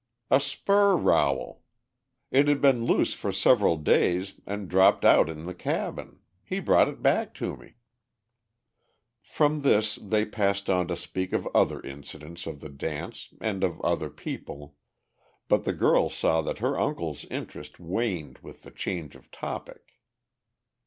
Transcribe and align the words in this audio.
"A 0.31 0.39
spur 0.39 0.95
rowel. 0.97 1.61
It 2.31 2.47
had 2.47 2.59
been 2.59 2.85
loose 2.85 3.13
for 3.13 3.31
several 3.31 3.77
days, 3.77 4.33
and 4.47 4.67
dropped 4.67 5.05
out 5.05 5.29
in 5.29 5.45
the 5.45 5.53
cabin. 5.53 6.21
He 6.43 6.59
brought 6.59 6.87
it 6.87 7.03
back 7.03 7.35
to 7.35 7.55
me." 7.55 7.75
From 9.21 9.61
this 9.61 9.97
they 9.97 10.25
passed 10.25 10.71
on 10.71 10.87
to 10.87 10.97
speak 10.97 11.33
of 11.33 11.47
other 11.53 11.79
incidents 11.83 12.47
of 12.47 12.61
the 12.61 12.69
dance 12.69 13.31
and 13.39 13.63
of 13.63 13.79
other 13.81 14.09
people, 14.09 14.75
but 15.47 15.65
the 15.65 15.71
girl 15.73 16.09
saw 16.09 16.41
that 16.41 16.57
her 16.57 16.79
uncle's 16.79 17.25
interest 17.25 17.79
waned 17.79 18.39
with 18.39 18.63
the 18.63 18.71
change 18.71 19.13
of 19.15 19.29
topic. 19.29 19.99